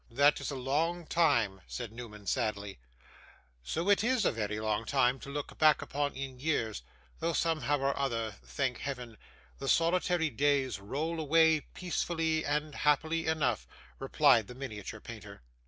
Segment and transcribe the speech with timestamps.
[0.09, 2.79] 'That is a long time,' said Newman, sadly.
[3.61, 6.81] 'So it is a very long time to look back upon in years,
[7.19, 9.15] though, somehow or other, thank Heaven,
[9.59, 13.67] the solitary days roll away peacefully and happily enough,'
[13.99, 15.43] replied the miniature painter.